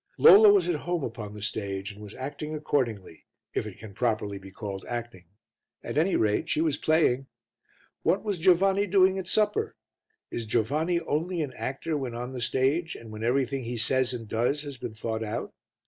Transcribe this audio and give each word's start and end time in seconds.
Lola 0.17 0.51
was 0.51 0.67
at 0.67 0.77
home 0.87 1.03
upon 1.03 1.35
the 1.35 1.43
stage 1.43 1.91
and 1.91 2.01
was 2.01 2.15
acting 2.15 2.55
accordingly, 2.55 3.27
if 3.53 3.67
it 3.67 3.77
can 3.77 3.93
properly 3.93 4.39
be 4.39 4.49
called 4.49 4.83
acting, 4.89 5.25
at 5.83 5.95
any 5.95 6.15
rate 6.15 6.49
she 6.49 6.59
was 6.59 6.75
playing. 6.75 7.27
What 8.01 8.23
was 8.23 8.39
Giovanni 8.39 8.87
doing 8.87 9.19
at 9.19 9.27
supper? 9.27 9.75
Is 10.31 10.47
Giovanni 10.47 10.99
only 11.01 11.43
an 11.43 11.53
actor 11.53 11.95
when 11.97 12.15
on 12.15 12.33
the 12.33 12.41
stage 12.41 12.95
and 12.95 13.11
when 13.11 13.23
everything 13.23 13.63
he 13.63 13.77
says 13.77 14.11
and 14.11 14.27
does 14.27 14.63
has 14.63 14.75
been 14.75 14.95
thought 14.95 15.23
out? 15.23 15.53